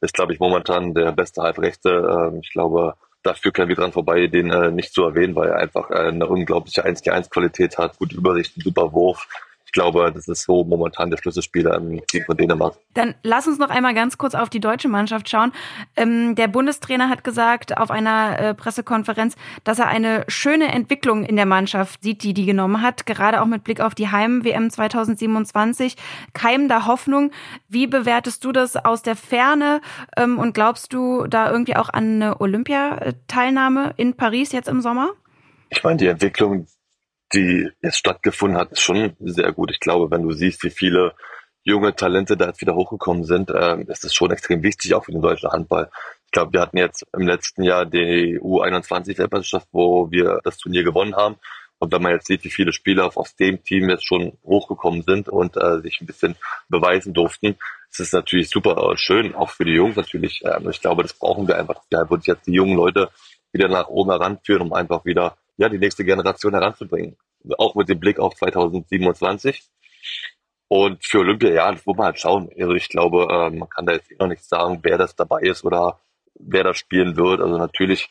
ist, 0.00 0.14
glaube 0.14 0.32
ich, 0.32 0.40
momentan 0.40 0.94
der 0.94 1.12
beste 1.12 1.42
Halbrechte. 1.42 2.32
Äh, 2.32 2.38
ich 2.38 2.50
glaube, 2.52 2.94
da 3.22 3.34
führt 3.34 3.54
kein 3.54 3.68
Weg 3.68 3.76
dran 3.76 3.92
vorbei, 3.92 4.26
den 4.26 4.50
äh, 4.50 4.70
nicht 4.70 4.92
zu 4.92 5.04
erwähnen, 5.04 5.34
weil 5.34 5.48
er 5.50 5.56
einfach 5.56 5.90
äh, 5.90 6.08
eine 6.08 6.26
unglaubliche 6.26 6.84
1 6.84 7.06
1 7.06 7.30
Qualität 7.30 7.78
hat, 7.78 7.98
gute 7.98 8.16
Übersicht, 8.16 8.54
super 8.62 8.92
Wurf, 8.92 9.28
ich 9.72 9.80
glaube, 9.80 10.12
das 10.14 10.28
ist 10.28 10.42
so 10.42 10.64
momentan 10.64 11.08
der 11.08 11.16
Schlüsselspieler 11.16 11.74
im 11.76 12.06
Team 12.06 12.24
von 12.26 12.36
Dänemark. 12.36 12.74
Dann 12.92 13.14
lass 13.22 13.46
uns 13.46 13.58
noch 13.58 13.70
einmal 13.70 13.94
ganz 13.94 14.18
kurz 14.18 14.34
auf 14.34 14.50
die 14.50 14.60
deutsche 14.60 14.90
Mannschaft 14.90 15.30
schauen. 15.30 15.50
Ähm, 15.96 16.34
der 16.34 16.48
Bundestrainer 16.48 17.08
hat 17.08 17.24
gesagt 17.24 17.78
auf 17.78 17.90
einer 17.90 18.38
äh, 18.38 18.54
Pressekonferenz, 18.54 19.34
dass 19.64 19.78
er 19.78 19.88
eine 19.88 20.24
schöne 20.28 20.70
Entwicklung 20.70 21.24
in 21.24 21.36
der 21.36 21.46
Mannschaft 21.46 22.02
sieht, 22.02 22.22
die 22.22 22.34
die 22.34 22.44
genommen 22.44 22.82
hat, 22.82 23.06
gerade 23.06 23.40
auch 23.40 23.46
mit 23.46 23.64
Blick 23.64 23.80
auf 23.80 23.94
die 23.94 24.08
Heim-WM 24.08 24.68
2027. 24.68 25.96
Keim 26.34 26.68
da 26.68 26.84
Hoffnung. 26.84 27.30
Wie 27.66 27.86
bewertest 27.86 28.44
du 28.44 28.52
das 28.52 28.76
aus 28.76 29.00
der 29.00 29.16
Ferne 29.16 29.80
ähm, 30.18 30.38
und 30.38 30.52
glaubst 30.52 30.92
du 30.92 31.26
da 31.26 31.50
irgendwie 31.50 31.76
auch 31.76 31.88
an 31.88 32.16
eine 32.16 32.42
Olympiateilnahme 32.42 33.94
in 33.96 34.18
Paris 34.18 34.52
jetzt 34.52 34.68
im 34.68 34.82
Sommer? 34.82 35.12
Ich 35.70 35.82
meine, 35.82 35.96
die 35.96 36.08
Entwicklung, 36.08 36.66
die 37.34 37.70
jetzt 37.82 37.98
stattgefunden 37.98 38.58
hat, 38.58 38.72
ist 38.72 38.82
schon 38.82 39.16
sehr 39.20 39.52
gut. 39.52 39.70
Ich 39.70 39.80
glaube, 39.80 40.10
wenn 40.10 40.22
du 40.22 40.32
siehst, 40.32 40.62
wie 40.64 40.70
viele 40.70 41.14
junge 41.64 41.94
Talente 41.94 42.36
da 42.36 42.48
jetzt 42.48 42.60
wieder 42.60 42.74
hochgekommen 42.74 43.24
sind, 43.24 43.50
äh, 43.50 43.80
ist 43.82 44.04
das 44.04 44.14
schon 44.14 44.30
extrem 44.30 44.62
wichtig, 44.62 44.94
auch 44.94 45.04
für 45.04 45.12
den 45.12 45.22
deutschen 45.22 45.50
Handball. 45.50 45.90
Ich 46.26 46.32
glaube, 46.32 46.52
wir 46.52 46.60
hatten 46.60 46.78
jetzt 46.78 47.04
im 47.12 47.26
letzten 47.26 47.62
Jahr 47.62 47.86
die 47.86 48.38
U21-Weltmeisterschaft, 48.40 49.68
wo 49.70 50.10
wir 50.10 50.40
das 50.44 50.58
Turnier 50.58 50.82
gewonnen 50.82 51.14
haben. 51.14 51.36
Und 51.78 51.92
wenn 51.92 52.02
man 52.02 52.12
jetzt 52.12 52.26
sieht, 52.26 52.44
wie 52.44 52.50
viele 52.50 52.72
Spieler 52.72 53.10
aus 53.16 53.34
dem 53.36 53.62
Team 53.64 53.90
jetzt 53.90 54.06
schon 54.06 54.38
hochgekommen 54.44 55.02
sind 55.02 55.28
und 55.28 55.56
äh, 55.56 55.80
sich 55.80 56.00
ein 56.00 56.06
bisschen 56.06 56.36
beweisen 56.68 57.12
durften, 57.12 57.56
ist 57.90 58.00
es 58.00 58.12
natürlich 58.12 58.48
super 58.50 58.94
schön, 58.96 59.34
auch 59.34 59.50
für 59.50 59.64
die 59.64 59.72
Jungs 59.72 59.96
natürlich. 59.96 60.42
Ähm, 60.44 60.70
ich 60.70 60.80
glaube, 60.80 61.02
das 61.02 61.12
brauchen 61.12 61.48
wir 61.48 61.58
einfach, 61.58 61.82
wir 61.90 62.00
einfach 62.00 62.18
jetzt 62.24 62.46
die 62.46 62.52
jungen 62.52 62.76
Leute 62.76 63.10
wieder 63.52 63.68
nach 63.68 63.88
oben 63.88 64.10
heranführen, 64.10 64.62
um 64.62 64.72
einfach 64.72 65.04
wieder 65.04 65.36
ja, 65.56 65.68
die 65.68 65.78
nächste 65.78 66.04
Generation 66.04 66.54
heranzubringen. 66.54 67.16
Auch 67.58 67.74
mit 67.74 67.88
dem 67.88 68.00
Blick 68.00 68.18
auf 68.18 68.34
2027. 68.34 69.62
Und 70.68 71.04
für 71.04 71.18
Olympia, 71.18 71.50
ja, 71.50 71.70
das 71.70 71.84
muss 71.84 71.96
man 71.96 72.06
halt 72.06 72.18
schauen. 72.18 72.48
Also 72.58 72.72
ich 72.72 72.88
glaube, 72.88 73.28
äh, 73.30 73.50
man 73.50 73.68
kann 73.68 73.84
da 73.84 73.92
jetzt 73.92 74.10
eh 74.10 74.16
noch 74.18 74.28
nicht 74.28 74.44
sagen, 74.44 74.80
wer 74.82 74.96
das 74.96 75.14
dabei 75.14 75.40
ist 75.42 75.64
oder 75.64 76.00
wer 76.34 76.64
das 76.64 76.78
spielen 76.78 77.16
wird. 77.16 77.40
Also 77.40 77.58
natürlich 77.58 78.08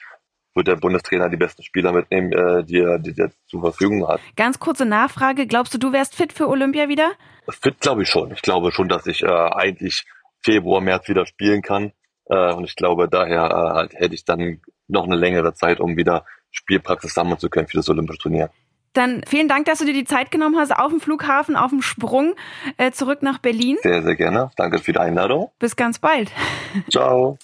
wird 0.53 0.67
der 0.67 0.75
Bundestrainer 0.75 1.29
die 1.29 1.37
besten 1.37 1.63
Spieler 1.63 1.91
mitnehmen, 1.91 2.31
äh, 2.31 2.63
die, 2.63 2.79
er, 2.79 2.99
die 2.99 3.19
er 3.19 3.31
zur 3.47 3.61
Verfügung 3.61 4.07
hat. 4.07 4.21
Ganz 4.35 4.59
kurze 4.59 4.85
Nachfrage. 4.85 5.47
Glaubst 5.47 5.73
du, 5.73 5.77
du 5.77 5.91
wärst 5.91 6.15
fit 6.15 6.33
für 6.33 6.47
Olympia 6.47 6.87
wieder? 6.87 7.11
Fit 7.49 7.79
glaube 7.79 8.03
ich 8.03 8.09
schon. 8.09 8.31
Ich 8.31 8.41
glaube 8.41 8.71
schon, 8.71 8.87
dass 8.89 9.07
ich 9.07 9.23
äh, 9.23 9.27
eigentlich 9.27 10.05
Februar, 10.43 10.81
März 10.81 11.07
wieder 11.07 11.25
spielen 11.25 11.61
kann. 11.61 11.93
Äh, 12.25 12.53
und 12.53 12.65
ich 12.65 12.75
glaube, 12.75 13.07
daher 13.09 13.89
äh, 13.91 13.95
hätte 13.97 14.15
ich 14.15 14.25
dann 14.25 14.61
noch 14.87 15.05
eine 15.05 15.15
längere 15.15 15.53
Zeit, 15.53 15.79
um 15.79 15.97
wieder 15.97 16.25
Spielpraxis 16.51 17.13
sammeln 17.13 17.39
zu 17.39 17.49
können 17.49 17.67
für 17.67 17.77
das 17.77 17.89
Olympische 17.89 18.19
Turnier. 18.19 18.49
Dann 18.93 19.21
vielen 19.25 19.47
Dank, 19.47 19.65
dass 19.65 19.79
du 19.79 19.85
dir 19.85 19.93
die 19.93 20.03
Zeit 20.03 20.31
genommen 20.31 20.57
hast, 20.57 20.71
auf 20.71 20.89
dem 20.89 20.99
Flughafen, 20.99 21.55
auf 21.55 21.69
dem 21.69 21.81
Sprung 21.81 22.33
äh, 22.75 22.91
zurück 22.91 23.23
nach 23.23 23.37
Berlin. 23.37 23.77
Sehr, 23.81 24.03
sehr 24.03 24.15
gerne. 24.15 24.51
Danke 24.57 24.79
für 24.79 24.91
die 24.91 24.99
Einladung. 24.99 25.49
Bis 25.59 25.77
ganz 25.77 25.97
bald. 25.99 26.29
Ciao. 26.91 27.37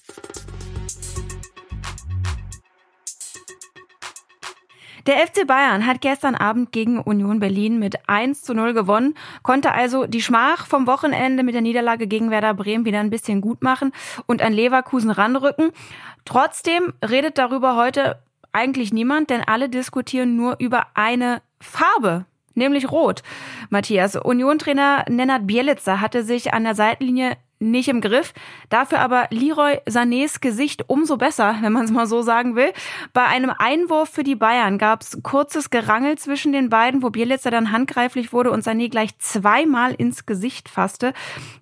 Der 5.07 5.25
FC 5.25 5.47
Bayern 5.47 5.85
hat 5.85 6.01
gestern 6.01 6.35
Abend 6.35 6.73
gegen 6.73 6.99
Union 6.99 7.39
Berlin 7.39 7.79
mit 7.79 8.09
1 8.09 8.41
zu 8.41 8.53
0 8.53 8.73
gewonnen, 8.73 9.13
konnte 9.41 9.71
also 9.71 10.05
die 10.05 10.21
Schmach 10.21 10.67
vom 10.67 10.85
Wochenende 10.85 11.43
mit 11.43 11.55
der 11.55 11.61
Niederlage 11.61 12.07
gegen 12.07 12.29
Werder 12.29 12.53
Bremen 12.53 12.83
wieder 12.83 12.99
ein 12.99 13.09
bisschen 13.09 13.39
gut 13.39 13.63
machen 13.63 13.93
und 14.25 14.41
an 14.41 14.51
Leverkusen 14.51 15.09
ranrücken. 15.09 15.71
Trotzdem 16.25 16.93
redet 17.01 17.37
darüber 17.37 17.77
heute 17.77 18.17
eigentlich 18.57 18.91
niemand, 18.91 19.29
denn 19.29 19.41
alle 19.45 19.69
diskutieren 19.69 20.35
nur 20.35 20.55
über 20.59 20.87
eine 20.95 21.41
Farbe, 21.61 22.25
nämlich 22.55 22.91
Rot. 22.91 23.21
Matthias, 23.69 24.15
Union-Trainer 24.15 25.05
Nenad 25.09 25.45
Bielitzer 25.45 26.01
hatte 26.01 26.23
sich 26.23 26.53
an 26.53 26.63
der 26.63 26.75
Seitenlinie 26.75 27.37
nicht 27.59 27.87
im 27.87 28.01
Griff. 28.01 28.33
Dafür 28.69 28.99
aber 28.99 29.27
Leroy 29.29 29.79
Sanés 29.87 30.39
Gesicht 30.39 30.85
umso 30.87 31.17
besser, 31.17 31.57
wenn 31.61 31.73
man 31.73 31.85
es 31.85 31.91
mal 31.91 32.07
so 32.07 32.21
sagen 32.21 32.55
will. 32.55 32.71
Bei 33.13 33.25
einem 33.25 33.51
Einwurf 33.57 34.09
für 34.09 34.23
die 34.23 34.35
Bayern 34.35 34.77
gab 34.77 35.01
es 35.01 35.19
kurzes 35.23 35.69
Gerangel 35.69 36.17
zwischen 36.17 36.51
den 36.51 36.69
beiden, 36.69 37.03
wo 37.03 37.09
Bielitzer 37.09 37.51
dann 37.51 37.71
handgreiflich 37.71 38.33
wurde 38.33 38.51
und 38.51 38.63
Sané 38.63 38.89
gleich 38.89 39.17
zweimal 39.19 39.93
ins 39.93 40.25
Gesicht 40.25 40.69
fasste. 40.69 41.13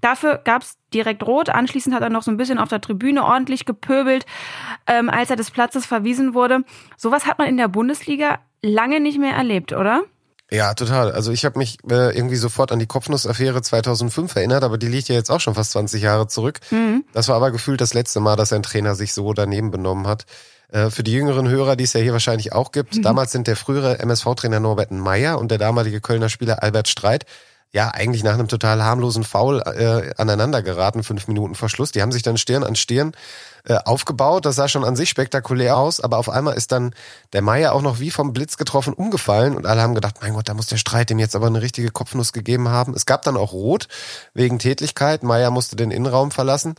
Dafür 0.02 0.42
gab 0.44 0.64
es 0.64 0.78
direkt 0.94 1.24
rot. 1.24 1.50
Anschließend 1.50 1.96
hat 1.96 2.02
er 2.02 2.10
noch 2.10 2.24
so 2.24 2.32
ein 2.32 2.38
bisschen 2.38 2.58
auf 2.58 2.70
der 2.70 2.82
Tribüne 2.82 3.24
ordentlich 3.24 3.66
gepöbelt, 3.66 4.26
ähm, 4.88 5.10
als 5.10 5.30
er 5.30 5.36
des 5.36 5.52
Platzes 5.52 5.86
verwiesen 5.86 6.34
wurde. 6.34 6.64
Sowas 6.98 7.26
hat 7.26 7.38
man 7.38 7.48
in 7.48 7.58
der 7.58 7.68
Bundesliga 7.68 8.40
lange 8.62 9.00
nicht 9.00 9.20
mehr 9.20 9.36
erlebt, 9.36 9.74
oder? 9.74 10.04
Ja, 10.52 10.74
total. 10.76 11.12
Also 11.12 11.32
ich 11.32 11.44
habe 11.44 11.58
mich 11.58 11.78
äh, 11.90 12.16
irgendwie 12.16 12.36
sofort 12.36 12.72
an 12.72 12.80
die 12.80 12.86
Kopfnussaffäre 12.86 13.62
2005 13.62 14.36
erinnert, 14.36 14.64
aber 14.64 14.78
die 14.78 14.88
liegt 14.88 15.08
ja 15.08 15.16
jetzt 15.16 15.32
auch 15.32 15.40
schon 15.40 15.56
fast 15.56 15.72
20 15.72 16.04
Jahre 16.04 16.28
zurück. 16.28 16.60
Mhm. 16.70 17.04
Das 17.14 17.28
war 17.28 17.36
aber 17.36 17.52
gefühlt 17.52 17.82
das 17.82 17.94
letzte 17.94 18.20
Mal, 18.20 18.36
dass 18.36 18.54
ein 18.54 18.62
Trainer 18.62 18.94
sich 18.96 19.14
so 19.14 19.34
daneben 19.34 19.72
benommen 19.72 20.06
hat. 20.06 20.26
Äh, 20.70 20.92
für 20.92 21.04
die 21.04 21.14
jüngeren 21.14 21.50
Hörer, 21.50 21.76
die 21.76 21.84
es 21.84 21.94
ja 21.94 22.00
hier 22.00 22.14
wahrscheinlich 22.14 22.54
auch 22.54 22.72
gibt, 22.72 22.96
mhm. 22.96 23.02
damals 23.02 23.32
sind 23.32 23.48
der 23.48 23.56
frühere 23.56 24.00
MSV-Trainer 24.00 24.60
Norbert 24.60 24.92
Meyer 24.92 25.40
und 25.40 25.50
der 25.50 25.58
damalige 25.58 26.00
Kölner 26.00 26.30
Spieler 26.30 26.62
Albert 26.62 26.90
Streit 26.90 27.26
ja 27.72 27.90
eigentlich 27.90 28.24
nach 28.24 28.34
einem 28.34 28.48
total 28.48 28.84
harmlosen 28.84 29.24
Foul 29.24 29.62
äh, 29.62 30.14
aneinander 30.18 30.62
geraten, 30.62 31.04
fünf 31.04 31.28
Minuten 31.28 31.56
vor 31.56 31.70
Schluss. 31.70 31.92
Die 31.92 32.02
haben 32.02 32.14
sich 32.14 32.24
dann 32.24 32.38
Stirn 32.38 32.64
an 32.64 32.76
Stirn 32.76 33.12
äh, 33.66 33.76
aufgebaut. 33.84 34.46
Das 34.46 34.56
sah 34.56 34.68
schon 34.68 34.86
an 34.86 34.96
sich 34.96 35.10
spektakulär 35.10 35.78
aus, 35.78 36.00
aber 36.00 36.18
auf 36.18 36.30
einmal 36.30 36.56
ist 36.56 36.72
dann 36.72 36.94
der 37.34 37.42
Meier 37.42 37.74
auch 37.74 37.82
noch 37.82 38.00
wie 38.00 38.12
vom 38.12 38.32
Blitz 38.32 38.56
getroffen 38.58 38.94
umgefallen 38.94 39.56
und 39.56 39.66
alle 39.66 39.82
haben 39.82 39.96
gedacht, 39.96 40.16
mein 40.22 40.34
Gott, 40.34 40.48
da 40.48 40.54
muss 40.54 40.68
der 40.68 40.78
Streit 40.78 41.10
dem 41.10 41.20
jetzt 41.20 41.36
aber 41.36 41.48
eine 41.48 41.62
richtige 41.62 41.92
Kopfnuss 41.92 42.32
gegeben 42.32 42.70
haben. 42.70 42.94
Es 42.94 43.06
gab 43.06 43.24
dann 43.24 43.36
auch 43.36 43.52
Rot 43.52 43.88
wegen 44.34 44.60
Tätlichkeit. 44.60 45.24
Meier 45.24 45.52
musste 45.52 45.76
den 45.76 45.92
Innenraum 45.92 46.32
verlassen. 46.32 46.76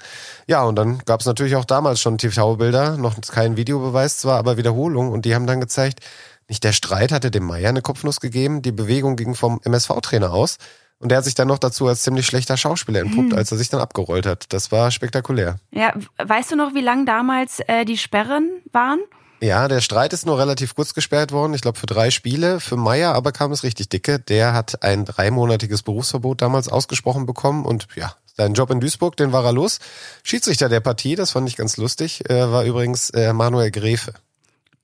Ja, 0.46 0.62
und 0.62 0.76
dann 0.76 1.00
gab 1.04 1.20
es 1.20 1.26
natürlich 1.26 1.56
auch 1.56 1.64
damals 1.64 2.00
schon 2.00 2.18
TV-Bilder, 2.18 2.96
noch 2.96 3.20
kein 3.20 3.56
Videobeweis 3.56 4.18
zwar, 4.18 4.38
aber 4.38 4.56
Wiederholung 4.56 5.10
und 5.10 5.24
die 5.26 5.34
haben 5.34 5.46
dann 5.46 5.60
gezeigt, 5.60 6.00
nicht 6.48 6.64
der 6.64 6.72
Streit 6.72 7.12
hatte 7.12 7.30
dem 7.30 7.44
Meier 7.44 7.68
eine 7.68 7.82
Kopfnuss 7.82 8.20
gegeben, 8.20 8.62
die 8.62 8.72
Bewegung 8.72 9.16
ging 9.16 9.34
vom 9.34 9.60
MSV-Trainer 9.64 10.32
aus. 10.32 10.58
Und 10.98 11.10
der 11.10 11.18
hat 11.18 11.24
sich 11.24 11.34
dann 11.34 11.48
noch 11.48 11.58
dazu 11.58 11.88
als 11.88 12.02
ziemlich 12.02 12.24
schlechter 12.24 12.56
Schauspieler 12.56 13.00
entpuppt, 13.00 13.32
hm. 13.32 13.38
als 13.38 13.52
er 13.52 13.58
sich 13.58 13.68
dann 13.68 13.80
abgerollt 13.80 14.24
hat. 14.24 14.46
Das 14.54 14.72
war 14.72 14.90
spektakulär. 14.90 15.56
Ja, 15.70 15.92
weißt 16.16 16.52
du 16.52 16.56
noch, 16.56 16.74
wie 16.74 16.80
lang 16.80 17.04
damals 17.04 17.60
äh, 17.66 17.84
die 17.84 17.98
Sperren 17.98 18.62
waren? 18.72 19.00
Ja, 19.42 19.68
der 19.68 19.82
Streit 19.82 20.14
ist 20.14 20.24
nur 20.24 20.38
relativ 20.38 20.74
kurz 20.74 20.94
gesperrt 20.94 21.32
worden. 21.32 21.52
Ich 21.52 21.60
glaube 21.60 21.78
für 21.78 21.84
drei 21.84 22.10
Spiele. 22.10 22.60
Für 22.60 22.76
Meier 22.76 23.14
aber 23.14 23.32
kam 23.32 23.52
es 23.52 23.62
richtig 23.62 23.90
dicke. 23.90 24.18
Der 24.18 24.54
hat 24.54 24.82
ein 24.82 25.04
dreimonatiges 25.04 25.82
Berufsverbot 25.82 26.40
damals 26.40 26.68
ausgesprochen 26.68 27.26
bekommen 27.26 27.66
und 27.66 27.88
ja, 27.96 28.14
seinen 28.34 28.54
Job 28.54 28.70
in 28.70 28.80
Duisburg, 28.80 29.18
den 29.18 29.32
war 29.32 29.44
er 29.44 29.52
los. 29.52 29.80
Schiedsrichter 30.22 30.70
der 30.70 30.80
Partie, 30.80 31.16
das 31.16 31.32
fand 31.32 31.46
ich 31.48 31.56
ganz 31.56 31.76
lustig, 31.76 32.28
äh, 32.30 32.50
war 32.50 32.64
übrigens 32.64 33.10
äh, 33.10 33.34
Manuel 33.34 33.70
Gräfe 33.70 34.14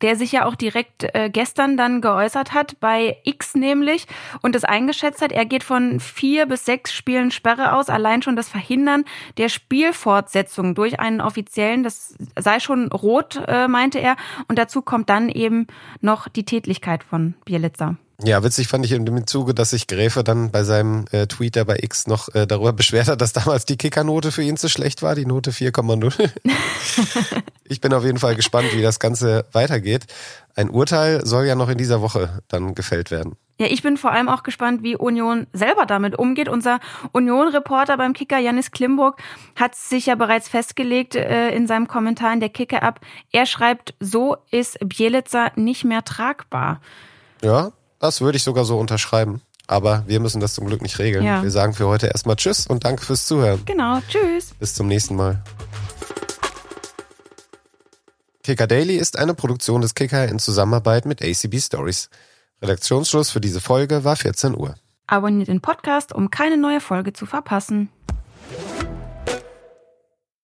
der 0.03 0.17
sich 0.17 0.33
ja 0.33 0.45
auch 0.45 0.55
direkt 0.55 1.05
äh, 1.15 1.31
gestern 1.31 1.77
dann 1.77 2.01
geäußert 2.01 2.53
hat, 2.53 2.79
bei 2.81 3.17
X 3.25 3.55
nämlich, 3.55 4.07
und 4.43 4.55
es 4.55 4.65
eingeschätzt 4.65 5.23
hat, 5.23 5.33
er 5.33 5.47
geht 5.47 5.65
von 5.65 6.01
vier 6.01 6.47
bis 6.47 6.65
sechs 6.65 6.93
Spielen 6.93 7.31
Sperre 7.31 7.73
aus, 7.75 7.89
allein 7.89 8.23
schon 8.23 8.37
das 8.37 8.49
Verhindern 8.49 9.05
der 9.39 9.49
Spielfortsetzung 9.49 10.75
durch 10.75 11.01
einen 11.01 11.21
offiziellen, 11.21 11.83
das 11.83 12.15
sei 12.39 12.61
schon 12.61 12.89
rot, 12.93 13.41
äh, 13.47 13.69
meinte 13.69 13.99
er, 13.99 14.17
und 14.49 14.59
dazu 14.59 14.83
kommt 14.83 15.09
dann 15.09 15.29
eben 15.29 15.67
noch 16.01 16.29
die 16.29 16.45
Tätlichkeit 16.45 17.05
von 17.05 17.35
Bielitzer. 17.45 17.97
Ja, 18.23 18.45
witzig 18.45 18.69
fand 18.69 18.85
ich 18.85 18.93
in 18.93 19.05
dem 19.05 19.27
Zuge, 19.27 19.55
dass 19.55 19.71
sich 19.71 19.87
Gräfe 19.87 20.23
dann 20.23 20.51
bei 20.51 20.63
seinem 20.65 21.07
äh, 21.11 21.27
Tweet 21.27 21.65
bei 21.67 21.79
X 21.81 22.07
noch 22.07 22.33
äh, 22.35 22.47
darüber 22.47 22.73
beschwert 22.73 23.09
hat, 23.09 23.21
dass 23.21 23.33
damals 23.33 23.65
die 23.65 23.77
Kickernote 23.77 24.31
für 24.33 24.43
ihn 24.43 24.57
zu 24.57 24.69
schlecht 24.69 25.03
war, 25.03 25.15
die 25.15 25.27
Note 25.27 25.51
4,0. 25.51 26.31
ich 27.65 27.81
bin 27.81 27.93
auf 27.93 28.05
jeden 28.05 28.19
Fall 28.19 28.37
gespannt, 28.37 28.69
wie 28.75 28.83
das 28.83 29.01
Ganze 29.01 29.47
weitergeht. 29.53 30.07
Ein 30.55 30.71
Urteil 30.71 31.25
soll 31.27 31.47
ja 31.47 31.55
noch 31.55 31.69
in 31.69 31.79
dieser 31.79 32.01
Woche 32.01 32.43
dann 32.49 32.75
gefällt 32.75 33.11
werden. 33.11 33.37
Ja, 33.59 33.67
ich 33.69 33.83
bin 33.83 33.97
vor 33.97 34.13
allem 34.13 34.29
auch 34.29 34.43
gespannt, 34.43 34.83
wie 34.83 34.97
Union 34.97 35.47
selber 35.53 35.87
damit 35.87 36.19
umgeht. 36.19 36.49
Unser 36.49 36.81
Union-Reporter 37.13 37.97
beim 37.97 38.13
Kicker, 38.13 38.39
Janis 38.39 38.71
Klimburg, 38.71 39.21
hat 39.57 39.75
sich 39.75 40.07
ja 40.07 40.15
bereits 40.15 40.49
festgelegt 40.49 41.15
äh, 41.15 41.51
in 41.51 41.67
seinem 41.67 41.87
Kommentar 41.87 42.33
in 42.33 42.41
der 42.41 42.49
Kicker-App. 42.49 43.01
Er 43.31 43.47
schreibt, 43.47 43.95
so 44.01 44.37
ist 44.51 44.79
Bielitzer 44.81 45.53
nicht 45.55 45.85
mehr 45.85 46.03
tragbar. 46.03 46.81
Ja, 47.43 47.73
das 48.03 48.21
würde 48.21 48.37
ich 48.37 48.43
sogar 48.43 48.65
so 48.65 48.79
unterschreiben. 48.79 49.41
Aber 49.69 50.03
wir 50.07 50.19
müssen 50.19 50.41
das 50.41 50.55
zum 50.55 50.67
Glück 50.67 50.83
nicht 50.83 50.99
regeln. 50.99 51.25
Ja. 51.25 51.43
Wir 51.43 51.53
sagen 51.53 51.73
für 51.73 51.87
heute 51.87 52.09
erstmal 52.09 52.35
Tschüss 52.35 52.67
und 52.67 52.85
danke 52.85 53.05
fürs 53.05 53.27
Zuhören. 53.27 53.63
Genau, 53.65 54.01
Tschüss. 54.09 54.53
Bis 54.59 54.75
zum 54.75 54.89
nächsten 54.89 55.15
Mal. 55.15 55.43
Kicker 58.43 58.67
Daily 58.67 58.97
ist 58.97 59.17
eine 59.17 59.35
Produktion 59.35 59.83
des 59.83 59.95
Kicker 59.95 60.27
in 60.27 60.41
Zusammenarbeit 60.41 61.07
mit 61.07 61.23
ACB 61.23 61.61
Stories. 61.61 62.11
Redaktionsschluss 62.61 63.31
für 63.31 63.41
diese 63.41 63.61
Folge 63.61 64.03
war 64.03 64.17
14 64.17 64.57
Uhr. 64.57 64.75
Abonniert 65.07 65.47
den 65.47 65.61
Podcast, 65.61 66.13
um 66.13 66.29
keine 66.29 66.57
neue 66.57 66.81
Folge 66.81 67.13
zu 67.13 67.25
verpassen. 67.25 67.89